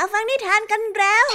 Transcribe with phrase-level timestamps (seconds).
[0.00, 1.26] มาฟังนิทานกันแล้ว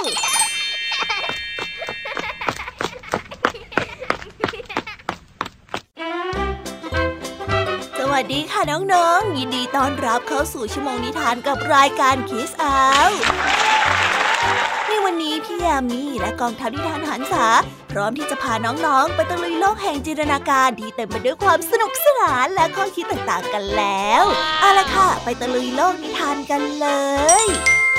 [7.98, 13.10] สวัสดีค่ะน้องๆ ยินดีต้อนรับเข้าสู่ชั่วโมงนิทานกับรายการคิสอาว
[14.88, 17.46] ในวันนี้พี่ยามีและกองทัพนิทานหันษา
[17.92, 24.24] พร้อมที่จะพาน้องๆ ไปตะลุยโลกแห่งจินตนาการที่เต็มไปด้วยความสนุกสนานและข้อคิดต่างๆกันแล้ว
[24.60, 26.88] เอาละค่ะ ไปตะลุยโลกนิทานกันเล
[27.44, 27.46] ย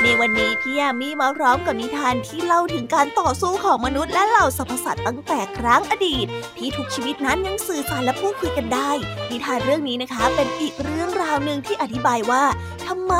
[0.04, 6.28] ในวันนี้พี่ยามีมาพร้อมกับนิทานที่เล่าถึงการต่อสู้ของมนุษย์และเหล่าสรรพสัตว์ตั้งแต่ครั้งอดีต
[6.58, 8.92] ที่ทุกชีวิตนั้นยังสื่อสารและพูดคุยกันได้
[9.32, 12.44] นิทานเรื่องนี้นะคะ เป็นอีกเรื่องราวหนึ่งที่อธิบายว่า
[12.88, 13.14] ทำไม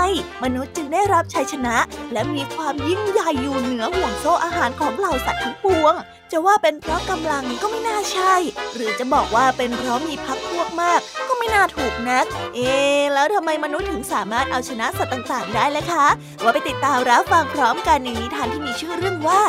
[0.44, 1.76] มนุษย์จึงได้รับชัยชนะ
[2.14, 5.94] และมีความยิ่งใหญ่อยู่เหนือห่วงโซ่อาหารของเหล่าสัตว์ทั้งปวง
[6.32, 8.34] จะว่าเป็นเพราะกำลังก็ไม่น่าใช่
[8.76, 12.74] หรือจะบอกว่าเป็นเพราะมีพักพวก มากก็ไม่น่าถูกนัก เอ๊
[13.14, 16.08] แล้วทำไมมนุษย์ถึงสามารถเอาชนะสัตว์ต่างๆ ได้ล่ะคะ
[16.44, 19.42] ว่าไปติดตามรับฟังพร้อมกันในนิทานที่มีชื่อเรื่องว่า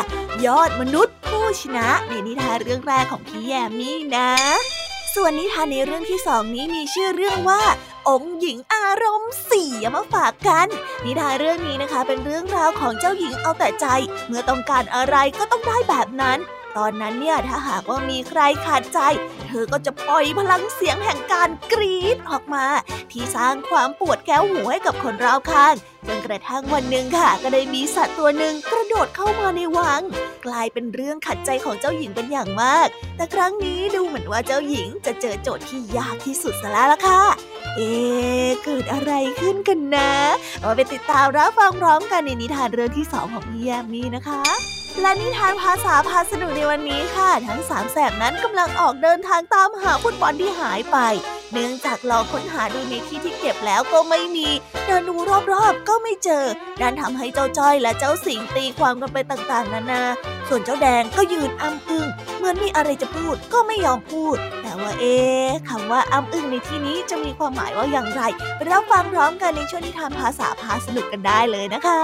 [0.46, 4.30] ยอดมนุษย์ผู้ชนะในนิทานเรื่องแรกของพี่แยมมี่นะ
[5.14, 7.62] ส่วนนิทานในเรื่องที่สองนี้มีชื่อเรื่องว่า
[8.08, 10.68] องค์หญิงอารมณ์เสียมาฝากกัน
[11.04, 13.86] นิทานเรื่องนี้นะคะ เป็นเรื่องราวของเจ้าหญิงเอาแต่ใจ
[14.26, 16.38] เมื่อต้องการอะไรก็ต้องได้แบบนั้น
[16.76, 18.98] ตอนนั้นเนี่ยถ้าหากว่ามีใครขาดใจ
[19.48, 22.64] เธอก็จะปล่อยพลังเสียงแห่งการกรีดออกมา
[23.12, 25.74] ที่สร้างความปวดแก้วหูให้กับคนรอบข้าง
[26.06, 30.02] จนกระทั่งวันหนึ่งค่ะ ก็ได้มีสัตว์ตัวหนึ่งกระโดดเข้ามาในวัง
[30.46, 37.22] กลายเป็นเรื่องขัดใจของเจ้าหญิงเป็นอย่างมาก แต่ครั้งนี้ดูเหมือนว่าเจ้าหญิงจะเจอโจทย์ที่ยากที่สุดซะแล้วล่ะค่ะ
[37.76, 37.90] เอ๊
[38.64, 40.12] เกิดอะไรขึ้นกันนะ
[40.62, 44.42] มาไปติดตามรับฟังพร้อมกันในนิทานเรื่องที่สองของพี่แยมมี่นะคะ
[45.00, 50.98] และนิทานภาษาพาสนุกในวันนี้ค่ะ ทั้งสามแสบนั้นกำลังออกเดินทางตามหาฟุตบอลที่หายไป
[51.52, 54.48] เนื่องจากลองค้นหาดูในที่ที่เก็บแล้วก็ไม่มี
[54.86, 55.16] เดินดู
[55.52, 56.44] รอบๆก็ไม่เจอ
[56.80, 60.02] นั่นทำให้เจ้าจ้อยและเจ้าสิงตีความกันไปต่างๆ นานา
[60.48, 64.36] ส่วนเจ้าแดงก็ยืนอ้ำอึ้งเหมือนมีอะไรจะพูดก็ไม่ยอมพูด
[64.82, 65.16] ว่าเอ๊
[65.68, 68.22] คำว่าอ้ำอึ้งในที่นี้จะมีความหมายว่าอย่างไร
[68.56, 72.02] ไปรับฟังพร้อมกันในช่วงนิทานภาษาพาสนุกกันได้เลยนะคะ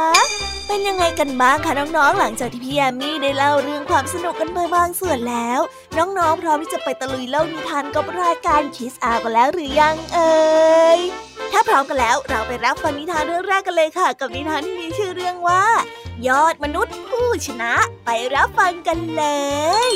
[0.69, 5.61] เป็นยังไงกันบ้างคะน้องๆ หลังจากที่พี่แยมมี่ได้เล่าเรื่องความสนุกกันไปบางส่วนแล้ว
[5.99, 10.33] น้องๆ พร้อมที่จะไปตะลุยเล่านิทานกับรายการคิสอากันแล้วหรือยังเอ่
[10.99, 11.01] ย
[11.53, 15.63] ถ้าพร้อมกันแล้วเราไปรับฟังนิทานเรื่องแรกกันเลยค่ะ กับนิทานที่มีชื่อเรื่องว่า
[16.29, 17.73] ยอดมนุษย์ผู้ชนะ
[18.05, 19.25] ไปรับฟังกันเล
[19.91, 19.93] ย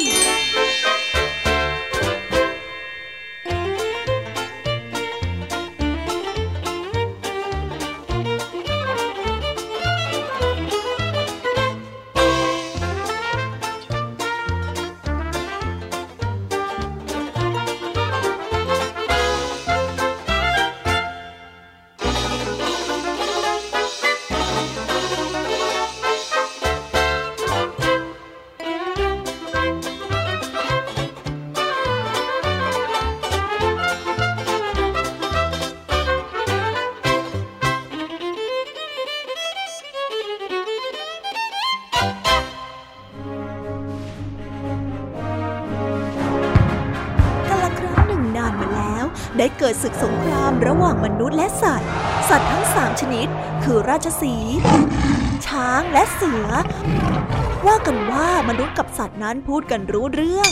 [49.83, 51.91] ศึกสงครามระหว่างมนุษย์และสัตว์
[52.29, 53.29] สัตว์ทั้งสามชนิด
[53.65, 54.57] คือราชสีห์
[55.47, 56.49] ช้างและเสือ
[57.67, 60.51] ว่ากันว่ามนุษย์กับสัตว์นั้นพูดกันรู้เรื่อง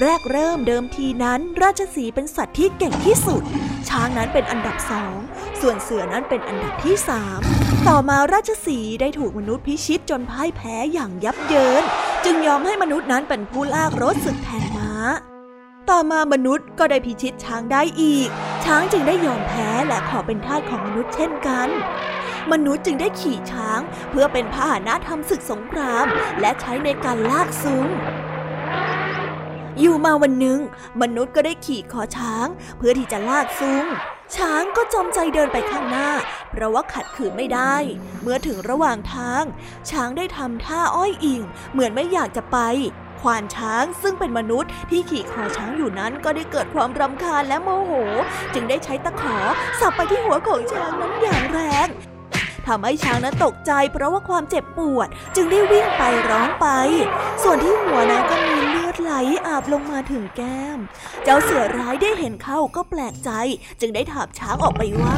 [0.00, 3.42] แรกเริ่มเดิมทีนั้น ราชสีห์เป็นสัตว์ที่เก่งที่สุด
[3.88, 5.16] ช้างนั้นเป็นอันดับสอง
[5.60, 7.40] ส่วนเสือนั้นเป็นอันดับที่สาม
[7.88, 11.82] ต่อมาราชสีห์ได้ถูกมนุษย์พิชิตจนพ่ายแพ้อย่างยับเยิน
[12.24, 14.92] จึงยอมให้มนุษย์นั้นเป็นผู้ลากรถศึกแทนม้า
[15.90, 18.28] ต่อมามนุษย์ก็ได้พิชิตช้างได้อีก
[18.64, 21.68] ช้างจึงได้ยอมแพ้และขอเป็นทาสของมนุษย์เช่นกัน
[22.52, 26.06] มนุษย์จึงได้ขี่ช้างเพื่อเป็นพาหนะทำศึกสงคราม
[26.40, 27.86] และใช้ในการลากซุ้ง
[29.80, 30.58] อยู่มาวันหนึ่ง
[31.02, 32.46] มนุษย์ก็ได้ขี่คอช้าง
[32.78, 33.84] เพื่อที่จะลากซุ้ง
[34.36, 36.10] ช้างก็จมใจเดินไปข้างหน้า
[36.50, 37.76] เพราะว่าขัดขืนไม่ได้
[38.22, 39.42] เมื่อถึงระหว่างทาง
[39.90, 41.40] ช้างได้ทำท่าอ้อยอิง
[41.72, 42.58] เหมือนไม่อยากจะไป
[43.20, 47.92] ควานช้างซึ่งเป็นมนุษย์ที่ขี่คอช้างอยู่นั้นก็ได้เกิดความรำคาญและโมโห
[48.54, 49.36] จึงได้ใช้ตะขอ
[49.80, 51.88] สับไปที่หัวของช้างนั้นอย่างแรง
[52.66, 56.66] ทำให้ช้างนั้นตกใจเพราะว่าความเจ็บปวด จึงได้วิ่งไปร้องไป
[57.42, 58.49] ส่วนที่หัวนั้นก็มี
[59.00, 59.12] ไหล
[59.46, 60.78] อาบลงมาถึงแก้ม
[61.24, 63.30] เจ้าเสือร้ายได้เห็นเข้าก็แปลกใจ
[63.80, 65.16] จึงได้ถามช้างออกไปว่า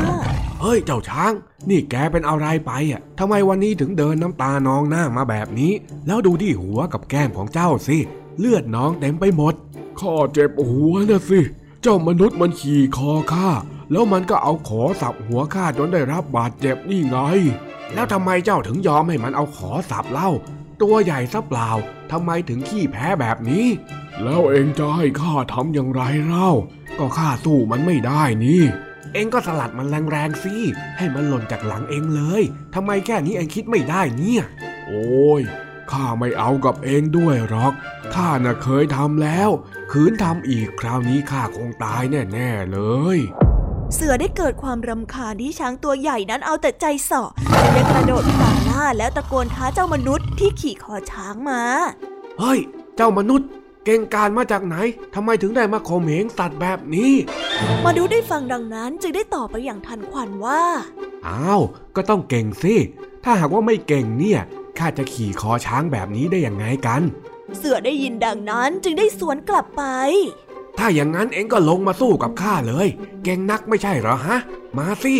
[0.60, 1.32] เฮ้ยเจ้าช้าง
[1.68, 5.72] นี่แกเป็นอะไรไปอะทำไมวันนี้ถึงเดินน้ำตานองหน้ามาแบบนี้
[6.06, 7.98] แล้วดูที่หัวกับแก้มของเจ้าสิ
[8.38, 9.54] เลือดน้องเต็มไปหมด
[10.00, 11.40] ข้าเจ็บหัวนะสิ
[11.82, 13.48] เจ้ามนุษย์มันขี่คอข้า
[13.92, 17.18] แล้วมันก็เอาขอสับหัวข้าจนได้รับบาดเจ็บนี่ไง
[17.94, 20.30] แล้วทำไมเจ้าถึงยอมให้มันเอาขอสับเล่า
[20.82, 21.70] ตัวใหญ่ซะเปล่า
[22.12, 23.66] ทำไมถึงขี้แพ้แบบนี้
[24.22, 26.50] แล้วเองจะให้ข้าทำอย่างไรเล่า
[26.98, 28.62] ก็ข้าสู้มันไม่ได้นี่
[29.14, 30.56] เองก็สลัดมันแรงๆสิ
[30.98, 32.42] ให้มันหล่นจากหลังเองเลย
[32.74, 34.42] ทำไมแค่นี้เองคิดไม่ได้เนี่ย
[34.86, 35.42] โอ้ย
[35.92, 37.72] ข้าไม่เอากับเองด้วยหรอก
[38.14, 39.50] ข้าน่ะเคยทำแล้ว
[39.92, 42.02] คืนทำอีกคราวนี้ข้าคงตาย
[42.32, 42.78] แน่ๆเล
[43.16, 43.18] ย
[43.94, 47.30] เสือได้เกิดความรำคาญที่ช้างตัวใหญ่นั้นเอาแต่ใจเสาะ
[47.72, 51.62] เลยกระโดดตามล่า แล้วตะโกนท้าเจ้ามนุษย์ที่ขี่คอช้างมา
[52.38, 52.60] เฮ้ย
[52.96, 53.48] เจ้ามนุษย์
[53.84, 54.76] เก่งการมาจากไหน
[55.14, 57.12] ทำไมถึงได้มาข่มเหงสัตว์แบบนี้
[57.86, 60.62] มนุษย์ได้ฟังดังนั้นจึงได้ตอบไปอย่างทันควันว่า
[61.28, 61.60] อ้าว
[61.96, 62.74] ก็ต้องเก่งสิ
[63.24, 64.40] ถ้าหากว่าไม่เก่งเนี่ย
[64.78, 67.02] ข้าจะขี่คอช้างแบบนี้ได้ยังไงกัน
[67.56, 69.82] เสือได้ยินดังนั้นจึงได้สวนกลับไป
[70.78, 72.88] ถ้าอย่างนั้นเองก็ลงมาสู้กับข้าเลย
[73.24, 74.38] เก่งนักไม่ใช่เหรอฮะ
[74.78, 75.14] มาสิ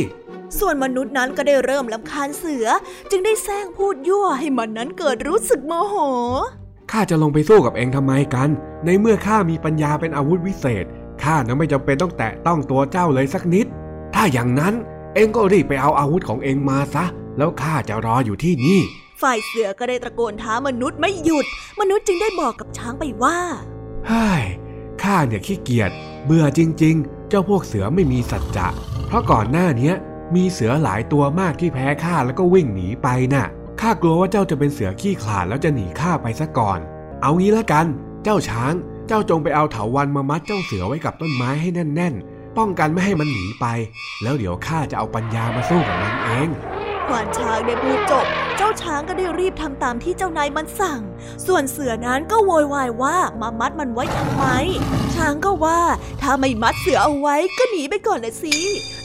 [0.59, 2.67] ส่วนมนุษย์นั้นก็ได้เริ่มลำคาญเสือ
[3.11, 5.97] จึงได้แซงพูดยั่วให้มันนั้นเกิดรู้สึกโมโห
[6.91, 8.49] ข้าจะลงไปสู้กับเองทำไมกัน
[8.85, 10.85] ในเมื่อข้ามีปัญญาเป็นอาวุธวิเศษ
[11.23, 13.67] ข้านะไม่จำเป็นต้องแตะต้องตัวเจ้าเลยสักนิด
[14.15, 14.75] ถ้าอย่างนั้น
[15.15, 17.05] เองก็รีบไปเอาอาวุธของเองมาซะ
[17.39, 18.81] แล้วข้าจะรออยู่ที่นี่
[19.23, 21.47] ฝ่ายเสือก็ได้ตะโกนท้ามนุษย์ไม่หยุด
[21.81, 23.39] มนุษย์จึงได้บอกกับช้างไปว่า
[24.09, 24.45] เฮ้ย
[25.03, 25.91] ข้าเนี่ยขี้เกียจ
[26.25, 28.69] เบื่อจริง ๆ เจ้าพวกเสือไม่มีสัจจะ
[29.07, 29.95] เพราะก่อนหน้าเนี้ย
[30.35, 33.47] มีเสือหลายตัวมากที่แพ้ข้าแล้วก็วิ่งหนีไปน่ะ
[33.81, 36.79] ข้ากลัวว่าเจ้าจะเป็นเสือขี้ขลาดแล้วจะหนีข้าไปซะก่อน
[37.23, 37.87] เอางี้ละกัน
[38.25, 38.73] เจ้าช้าง
[39.09, 43.67] เจ้าจงไปเอาเถาวันมามัดเจ้าเสือไว้กับต้นไม้ให้แน่น ๆ ป้องกันไม่ให้มันหนีไป
[44.23, 46.49] แล้วเดี๋ยวข้าจะเอาปัญญามาสู้กับมันเอง
[47.13, 48.27] วานช้างได้พูดจบ
[48.57, 51.01] เจ้าช้างก็ได้รีบทำตามที่เจ้านายมันสั่ง
[51.47, 54.45] ส่วนเสือนั้นก็โวยวายว่ามามัดมันไว้ทำไม
[55.15, 55.81] ช้างก็ว่า
[56.23, 58.57] ถ้าไม่มัดเสือเอาไว้ก็หนีไปก่อนเลยสิ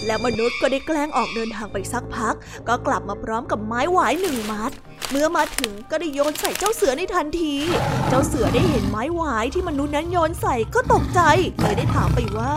[0.05, 2.35] แล้วมนุษย์ก็ได้แกล้งออกเดินทางไปสักพัก
[2.67, 4.71] ก็กลับมาพร้อมกับไม้หวายหนึ่งมัด
[5.11, 7.55] เมื่อมาถึงก็ได้โยนใส่เจ้าเสือในทันที
[8.09, 11.21] เจ้าเสือได้เห็นไม้หวายที่มนุษย์นั้นโยนใส่ก็ตกใจ
[11.59, 12.53] เลยได้ถามไปว่า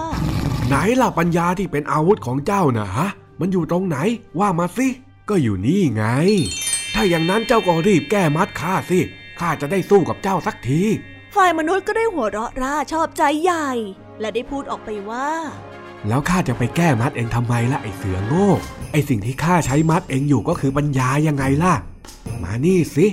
[0.69, 3.09] ไหนล่ะปัญญาที่เป็นอาวุธของเจ้านะฮะ
[3.41, 3.97] มันอยู่ตรงไหน
[4.39, 4.89] ว่ามาสิ
[5.31, 6.05] ก็อยู่นี่ไง
[6.95, 9.01] ถ้าอย่างนั้นเจ้าก็รีบแก้มัดข้าสิ
[9.41, 10.83] ข้าจะได้สู้กับเจ้าสักที
[11.35, 13.71] ฝ่ายมนุษย์ก็ได้หัวเราะร่าชอบใจใหญ่
[14.21, 15.29] และได้พูดออกไปว่า
[16.09, 18.49] แล้วข้าจะไปแก้มัดเองทำไมล่ะไอเสือโง่
[18.93, 21.75] ไอสิ่งที่ข้าใช้มัดเองอยู่ก็คือปัญญายังไงล่ะ
[22.43, 23.07] มานี่สิ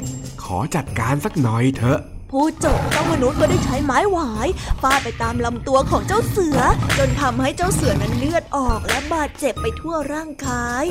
[0.44, 2.00] ขอจัดการสักหน่อยเถอะ
[2.32, 4.48] พูดจบเจ้ามนุษย์ก็ได้ใช้ไม้หวาย
[4.82, 6.60] ฟาดไปตามลำตัวของเจ้าเสือ
[6.98, 10.86] จนทำให้เจ้าเสือนั้นเลือดออกและบาดเจ็บไปทั่วร่างกาย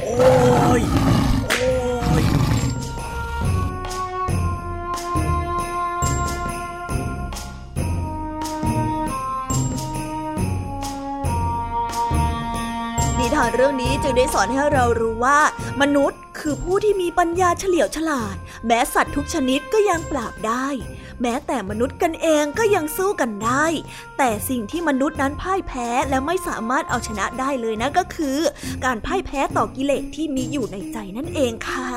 [0.00, 0.14] โอ้
[0.80, 0.82] ย
[1.48, 1.70] โอ้
[2.20, 2.24] ย
[13.18, 15.38] นิทานเรื่องนี้จึงได้สอนให้เรารู้ว่า
[15.80, 20.66] มนุษย์ คือผู้ที่มีปัญญาเฉลียวฉลาด แม้สัตว์ทุกชนิดก็ยังปราบได้
[21.22, 23.66] แม้แต่มนุษย์กันเองก็ยังสู้กันได้
[24.18, 28.38] แต่สิ่งที่มนุษย์นั้นพ่ายแพ้และไม่สามารถเอาชนะได้เลยนะก็คือ
[28.84, 31.90] การพ่ายแพ้ต่อกิเลสที่มีอยู่ในใจนั่นเองค่ะ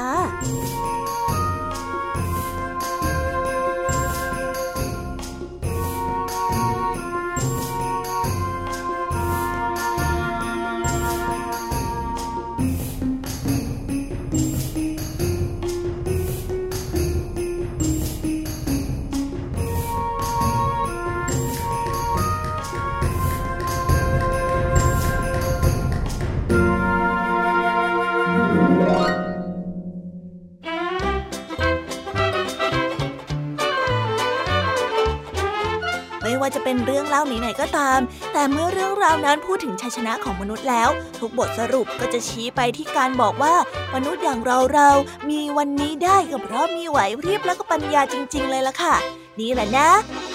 [36.43, 38.00] ว่าจะเป็นเรื่องเล่าไหนๆก็ตาม
[38.33, 43.55] แต่เมื่อเรื่องราวนั้นพูดถึงชัยชนะของมนุษย์แล้ว ทุกบทสรุปก็จะชี้ไปที่การบอกว่า
[43.93, 48.95] มนุษย์อย่างเราเราๆมีวันนี้ได้ก็เพราะมีไหวพริบแล้วก็ปัญญาจริง ๆ เลยล่ะค่ะ
[49.40, 49.90] นี่แหละนะ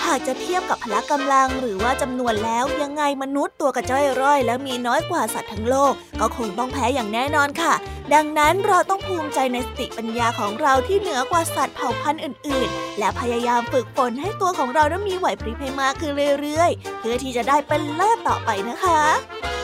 [0.04, 7.74] หากจะเทียบกับพละกำลังหรือว่าจำนวนแล้วยังไงมนุษย์ตัวกระจ้อยร่อย และมีน้อยกว่าสัตว์ทั้งโลก ก็คงต้องแพ้อย่างแน่นอนค่ะ
[8.14, 19.02] ดังนั้นเราต้องภูมิใจในสติปัญญาของเราที่เหนือกว่าสัตว์เผ่าพันธุ์อื่น ๆ และพยายามฝึกฝนให้ตัวของเรานั้นมีไหวพริบให้มากขึ้นเรื่อยๆ เพื่อที่จะได้เป็นเลิศต่อไปนะคะ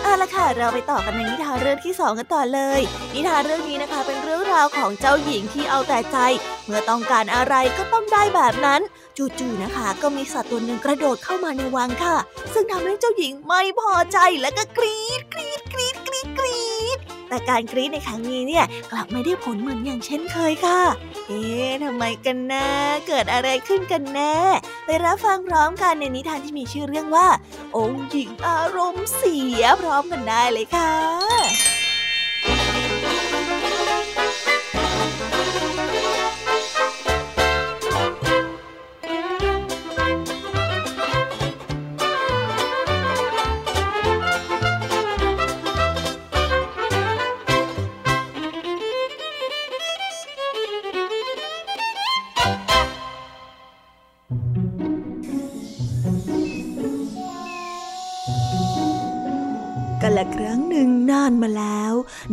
[0.03, 2.81] เอาละค่ะ เราไปต่อกันในนิทานเรื่องที่สองกันต่อเลย
[3.15, 6.19] นิทานเรื่องนี้นะคะเป็นเรื่องราวของเจ้าหญิงที่เอาแต่ใจ
[6.65, 8.81] เมื่อต้องการอะไรก็ต้องได้แบบนั้น
[9.19, 12.17] จู่ๆนะคะ ก็มีสัตว์ตัวหนึ่งกระโดดเข้ามาในวังค่ะ
[12.53, 16.63] ซึ่งทำให้เจ้าหญิงไม่พอใจและก็กรีดกรีดกรีดกรีดกรี
[16.97, 20.81] ดแต่การกรี๊ดในครั้งนี้เนี่ยกลับไม่ได้ผลเหมือนอย่างเช่นเคยค่ะ
[21.29, 22.67] เอ๊ะทำไมกันนะ
[23.09, 24.37] เกิดอะไรขึ้นกันแน่
[24.85, 27.29] ไปรับฟังพร้อมกันในนิทานที่มีชื่อเรื่องว่า
[27.77, 31.74] องค์หญิงอารมณ์เสียพร้อมกันได้เลยค่ะ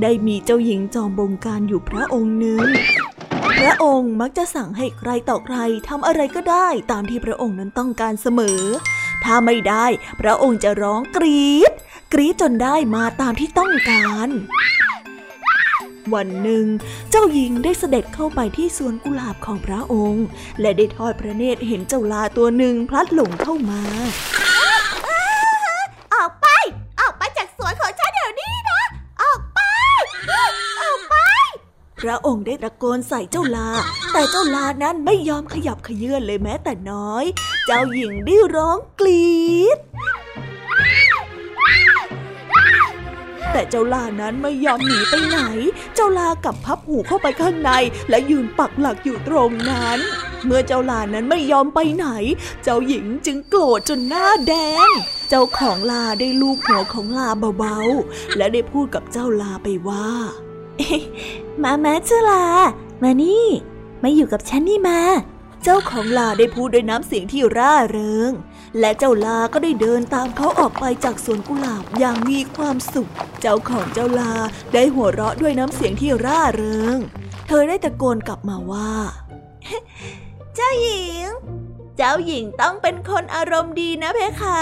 [0.01, 2.67] ได้มีเจ้าหญิงจอมบงการอยู่พระองค์หนึ่ง
[3.59, 8.61] พระองค์มักจะสั่งให้ใครต่อใครทำอะไรก็ได้ตามที่พระองค์นั้นต้องการเสมอ
[9.23, 9.85] ถ้าไม่ได้
[10.21, 11.71] พระองค์จะร้องกรี๊ด
[12.13, 14.29] กรี๊ดจนได้มาตามที่ต้องการ
[16.13, 16.65] วันหนึ่ง
[17.09, 20.25] เจ้าหญิงได้เสด็จเข้าไปที่สวนกุหลาบของพระองค์
[20.61, 23.81] และได้ทอดพระเนตรเห็นเจ้าลาตัวหนึ่งพลัดหลงเข้ามา
[32.01, 33.69] พระองค์ได้ตะโกนใส่เจ้าลา
[34.11, 37.25] แต่เจ้าลานั้นไม่ยอมขยับขยื่นเลยแม้แต่น้อย
[37.65, 39.31] เจ้าหญิงได้ร้องกรี
[39.77, 39.79] ด
[43.51, 45.39] แต่เจ้าลานั้นไม่ยอมหนีไปไหน
[45.95, 47.71] เจ้าลากับพับหูเข้าไปข้างใน
[48.09, 49.99] และยืนปักหลักอยู่ตรงนั้น
[50.45, 52.07] เมื่อเจ้าลานั้นไม่ยอมไปไหน
[52.63, 54.53] เจ้าหญิงจึงโกรธจนหน้าแด
[54.87, 54.89] ง
[55.29, 57.29] เจ้าของลาได้ลูบหัวของลา
[57.59, 60.07] เบาๆ และได้พูดกับเจ้าลาไปว่า
[61.63, 62.45] มาแม่เจ้าลา
[63.03, 63.47] มานี่
[64.03, 64.99] มาอยู่กับฉันนี่มา
[65.63, 68.31] เจ้าของลาได้พูดด้วยน้ำเสียงที่ร่าเริง
[68.79, 73.11] และเจ้าลาก็ได้เดินตามเขาออกไปจากสวนกุหลาบอย่างมีความสุข
[73.41, 74.33] เจ้าของเจ้าลา
[74.73, 76.97] ได้หัวเราะด้วยน้ำเสียงที่ร่าเริง
[77.47, 78.91] เธอได้ตะโกนกลับมาว่า
[80.55, 81.27] เจ้าหญิง
[81.97, 84.61] เจ้าหญิงต้องเป็นคนอารมณ์ดีนะเพคะ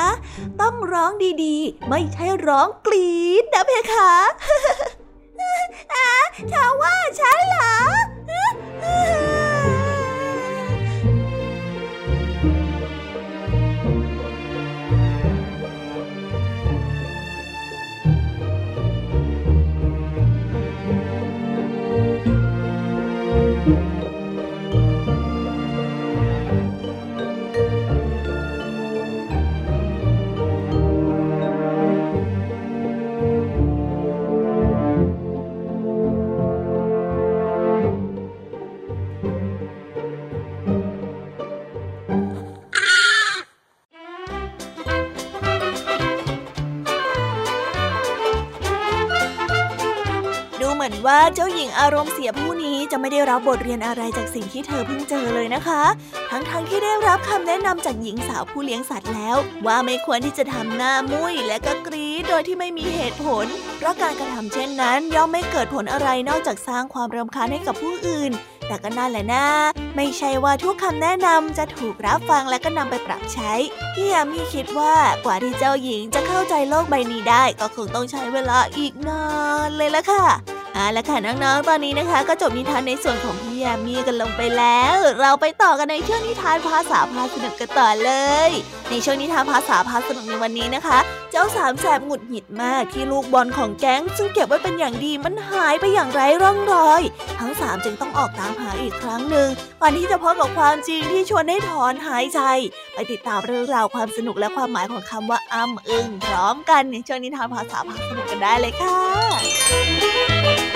[0.62, 1.12] ต้องร้อง
[1.44, 4.12] ดีๆ ไม่ใช่ร้องกรี๊ดนะเพคะ
[6.50, 7.50] เธอว่าฉัน
[51.36, 55.84] เจ้าหญิงอารมณ์เสียผู้นี้จะไม่ได้รับบทเรียนอะไรจากสิ่งที่เธอเพิ่งเจอเลยนะคะ
[56.32, 63.46] ทั้งๆทที่ได้รับคำแนะนำจากหญิงสาวผู้เลี้ยงสัตว์แล้ว ว่าไม่ควรที่จะทำหน้ามุ้ยและก็กรีดโดยที่ไม่มีเหตุผล
[63.78, 68.32] เพราะการกระทำเช่นนั้น ย่อมไม่เกิดผลอะไรนอกจากสร้างความรำคาญให้กับผู้อื่น
[68.68, 69.46] แต่ก็นั่นแหละนะ
[69.96, 73.54] ไม่ใช่ว่าทุกคำแนะนำจะถูกรับฟังและก็นำไปปรับใช้
[73.96, 74.96] พี่ยามีคิดว่า
[75.26, 79.24] กว่าที่เจ้าหญิงจะเข้าใจโลกใบนี้ได้ ก็คงต้องใช้เวลาอีกนา
[79.68, 80.26] นเลยละค่ะ
[80.80, 88.12] เอาละค่ะน้องๆ ตอนนี้นะคะ ก็จบนิทานในส่วนของพี่ยามีกันลงไปแล้ว เราไปต่อกันในช่วงนิทานภาษาพาสนุกกันต่อเล
[88.50, 88.52] ย
[88.90, 91.00] ในช่วงนิทานภาษาพาสนุกในวันนี้นะคะ
[91.32, 97.02] เจ้าสามแสบหงุดหงิดมากที่ลูกบอลของแก๊ง ซึ่งเก็บไว้เป็นอย่างดีมันหายไปอย่างไร้ร่องรอย
[97.40, 99.50] ทั้งสามจึงต้องออกตามหาอีกครั้งหนึ่ง
[99.82, 102.40] ก่อนที่จะพบกับความจริงที่ชวนให้ถอนหายใจ
[102.94, 110.69] ไปติดตามเรื่องราวความสนุกและความหมายของคำว่าอ้ำอึ้งพร้อมกันในช่วงนิทานภาษาพาสนุกกันได้เลยค่ะ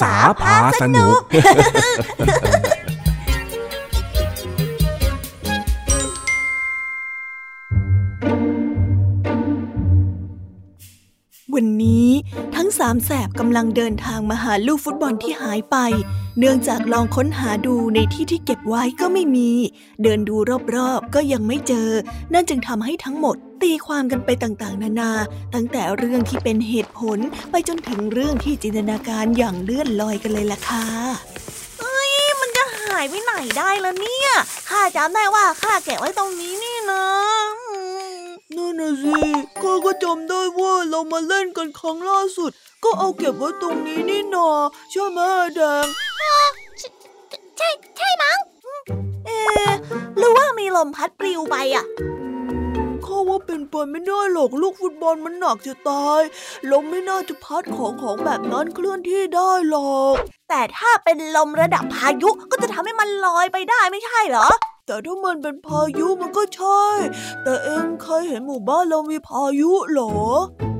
[0.00, 1.18] ษาพาสนุก
[11.54, 12.08] วันนี้
[12.56, 15.76] ทั้งสามแสบกำลังเดินทางมาหาลูกฟุตบอลที่หายไป
[16.38, 19.50] เนื่องจากลองค้นหาดูในที่ที่เก็บไว้ก็ไม่มี
[20.02, 20.36] เดินดู
[20.76, 21.88] รอบๆก็ยังไม่เจอ
[22.32, 25.10] นั่นจึงทำให้ทั้งหมด ตีความกันไปต่างๆ นานา
[25.54, 27.18] ตั้งแต่เรื่องที่เป็นเหตุผล
[27.50, 30.86] ไปจนถึงเรื่องที่จินตนาการอย่างเลื่อนลอยกันเลยล่ะค่ะ
[31.80, 34.30] เอ้ยมันจะหายไปไหนได้ล่ะเนี่ย
[34.70, 37.04] ข้าจำได้ว่าข้าแกะไว้ตรงนี้นี่นะ
[38.56, 39.18] นั่นน่ะสิ
[39.62, 42.50] ข้าก็จำได้ว่าเรามาเล่นกันครั้งล่าสุด
[42.84, 44.48] ก็เอาเก็บไว้ตรงนี้นี่นา
[44.90, 45.18] ใช่ไหม
[45.54, 45.86] แดง
[47.56, 48.38] ใช่ใช่มั้ง
[49.26, 49.38] เอ๊
[50.18, 52.31] หรือว่ามีลมพัดปลิวไปอะข้า
[53.32, 56.20] ว่าเป็นไปไม่ได้หรอกลูกฟุตบอลมันหนักจะตาย
[56.70, 60.14] ลมไม่น่าจะพัดของของแบบนั้นเคลื่อนที่ได้หรอก
[60.48, 64.48] แต่ถ้าเป็นลมระดับพายุก็จะทำให้มันลอยไปได้ไม่ใช่เหรอ
[64.86, 66.82] แต่ถ้ามันเป็นพายุมันก็ใช่
[67.42, 70.12] แต่เองเคยเห็นหมู่บ้านเรามีพายุเหรอ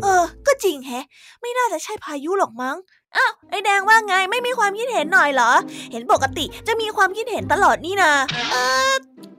[0.02, 1.04] เออ ก็จริงแฮะ
[1.40, 2.76] ไม่น่าจะใช่พายุหรอกมั้ง
[3.16, 5.52] อ้าว ไอแดงว่าไงไม่มีความคิดเห็นหน่อยเหรอ
[5.92, 8.12] เห็นปกติจะมีความคิดเห็นตลอดนี่นา
[8.52, 8.56] เอ
[8.90, 8.92] อ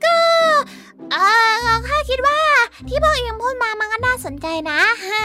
[0.04, 0.16] ก็
[1.12, 1.16] เอ
[1.66, 2.38] อข้าคิดว่า
[2.88, 5.24] ที่พ่อเอ็มพูดมามันก็น่าสนใจนะฮะ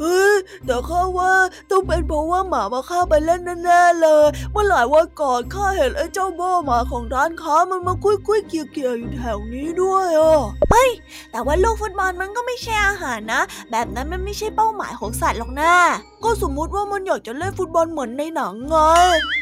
[0.00, 1.32] เฮ้ยแต่ข้าว่า
[1.70, 10.90] ต้องเป็นเพราะว่าหมามาข้าไปเล่นแน่ๆเลย เมื่อหลายวันก่อนข้าเห็นไอ้เจ้าโบหมาของร้านค้ามันมาคุยคุยเกี่ยวเกี่ยวอยู่แถวนี้ด้วยอะเฮ้ย
[11.30, 15.74] แต่ว่าลูกฟุตบอลมันก็ไม่ใช่อาหารนะ แบบนั้นมันไม่ใช่เป้าหมายของสัตว์หรอกนะ
[16.24, 18.76] ก็สมมุติว่ามันอยากจะเล่นฟุตบอลเหมือนในหนังไง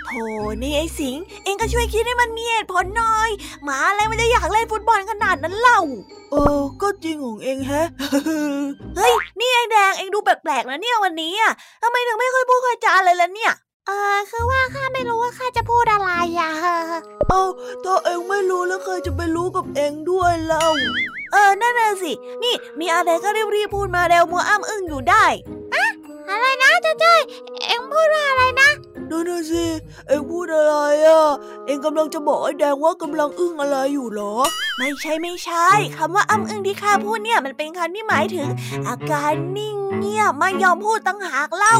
[0.07, 0.25] โธ่
[0.63, 3.31] นี่ไอ้สิง เองก็ช่วยคิดให้มันมีเหตุผลหน่อย
[3.65, 5.81] หมาอะไรมันจะอยากเล่นฟุตบอลขนาดนั้นเล่า
[6.33, 7.89] เออ ก็จริงของเองแฮะ
[8.97, 11.53] เฮ้ย นี่ไอ้แดงเองดูแปลกๆนะเนี่ยวันนี้อะ
[11.83, 13.53] ทำไมถึงไม่ค่อยพูดค่อยจาเลยล่ะเนี่ย
[13.87, 16.51] เออคือว่าข้าไม่รู้ว่าข้าจะพูดอะไรอะ
[17.29, 17.43] เอา
[17.85, 20.67] ถ้าเองไม่รู้แล้วใครจะไปรู้กับเองด้วยเล่า
[21.33, 25.25] เออ นั่นน่ะสิ นี่มีอะไรก็รีบๆพูดมาเร็วมัวอ้ำอึ้งอยู่ได้
[25.75, 25.84] อะ
[26.31, 27.21] อะไรนะจ้าจ้อย
[27.67, 28.71] เอ็งพูดว่าอะไรนะ
[29.11, 29.65] นั่นน่ะสิ
[30.09, 30.75] เอ็งพูดอะไร
[31.07, 31.31] อะ
[31.67, 34.35] เอ็งกำลังจะบอกไอ้แดงว่ากำลังอึ้งอะไรอยู่หรอ
[34.79, 38.49] ไม่ใช่ไม่ใช่คำว่าอ้ำอึ้งที่ข้าพูดเนี่ยมันเป็นคำที่หมายถึง
[38.89, 41.77] อาการนิ่งเงียบไม่ยอมพูดตั้งหากเล่า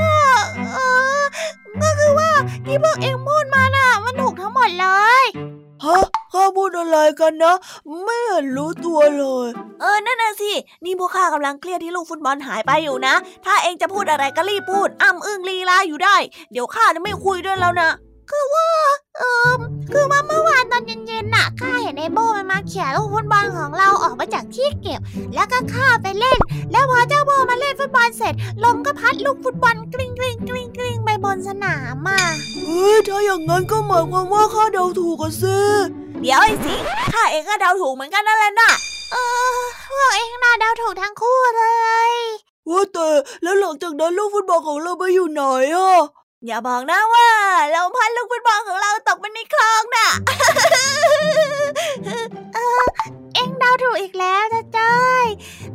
[0.00, 0.14] ก็
[0.72, 0.78] เอ
[1.20, 1.22] อ
[1.82, 2.30] ก็คือว่า
[2.66, 4.86] ที่พวกเอ็งพูดมาน่ะ มันถูกทั้งหมดเล
[5.22, 5.24] ย
[5.84, 7.54] ฮะข้าพูดอะไรกันนะ
[8.02, 9.48] ไม่เห็นรู้ตัวเลย
[9.80, 10.52] เออนั่นน่ะสิ
[10.84, 16.16] นี่พวกข้ากำลังเครียดที่ลูกฟุตบอลหายไปอยู่นะ ถ้าเอ็งจะพูดอะไรก็รีบพูดอ้ำอึ้งลีลาอยู่ได้
[16.52, 17.90] เดี๋ยวข้าจะไม่คุยด้วยแล้วนะ
[18.30, 18.68] คือว่า
[19.18, 19.52] เออ
[19.92, 25.00] คือว่าเมื่อวานตอนเย็นๆน่ะข้าเห็นไอ้โบมันมาเขี่ยลูกฟุตบอลของเราออกมาจากที่เก็บ
[25.34, 26.38] แล้วก็คว้าไปเล่น
[26.72, 32.20] แล้วพอเจ้าโบมาเล่นฟุตบอลเสร็จ ลมก็พัดลูกฟุตบอลกลิ้งกลิ้งกลิ้งกลิ้งไปบนสนามอะ
[32.64, 35.58] เฮ้ยถ้าอย่างนั้นก็หมายความว่าข้าเดาถูกกันสิ
[36.20, 36.74] เดี๋ยวไอ้สิ
[37.14, 38.72] ข้าเองก็เดาถูกเหมือนกันนั่นแหละน่ะ
[39.12, 39.16] เอ
[39.54, 39.58] อ
[39.90, 41.64] พวกเองน่าเดาถูกทั้งคู่เล
[42.10, 42.12] ย
[42.70, 43.08] ว่าแต่
[43.42, 45.42] แล้วหลังจากนั้นลูกฟุตบอลของเราไปอยู่ไหน
[45.76, 45.98] อะ
[46.46, 47.28] อย่าบอกนะว่า
[47.72, 50.08] เราพัดลูกฟุตบอลของเราตกไปในคลองน่ะ
[52.54, 52.84] เออ
[53.34, 55.26] เอ็งเดาถูกอีกแล้วจ้าจ้อย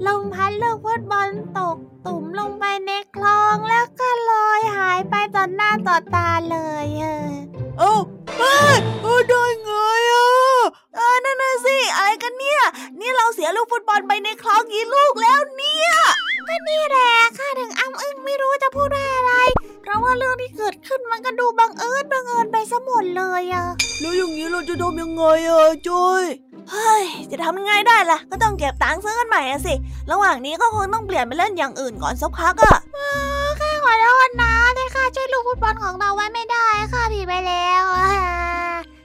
[0.07, 32.77] ลมพัดลูกฟุตบอลตก ตุ่มลงไปในคลองแล้วก็ลอยหายไปต่อหน้าต่อตาเลยางนี้ก็คงต้องเปลี่ยนไปเล่นอย่างอื่นก่อนสักพักอะ
[33.59, 37.83] ข้าขอโทษนะที่ข้าช่วยลูกฟุตบอลของเราไว้ไม่ได้ข้าผิดไปแล้ว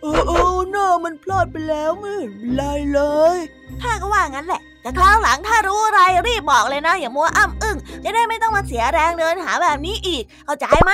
[0.02, 2.62] เออเออหน้ามันพลาดไปแล้วไม่เห็นไร
[2.92, 3.00] เล
[3.34, 3.36] ย
[3.82, 10.92] ข้าก็ว่างั้นแหละแต่คราวหลังถ้ารู้อะไรรีบบอกเลยนะ อย่ามัวอ้ำอึ้งจะได้ไม่ต้องมาเสียแรงเดินหาแบบนี้อีก เข้าใจไหม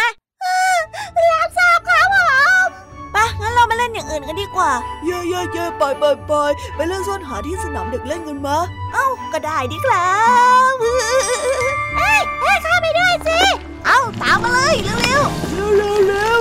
[1.32, 1.93] รับทราบครับผมปะงั้น
[3.64, 4.70] เรามาเล่นอย่างอื่นกันดีกว่า
[5.04, 6.32] เย่เย่เย่ไปไปไป
[6.74, 8.56] ไปเล่นซ่อนหาที่สนามเด็กเล่นกันมา
[8.92, 10.08] เอ้าก็ได้ดีครั
[10.72, 10.74] บ
[11.96, 13.40] เฮ้ยเฮ้ยข้าไปด้วยสิ
[13.86, 15.22] เอ้าตามมาเลยเร็วเร็ว
[15.54, 16.40] เร็วเร็วเร็ว